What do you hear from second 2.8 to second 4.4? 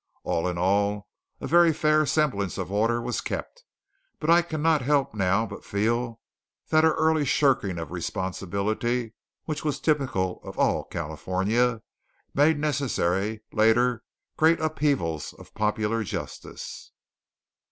was kept; but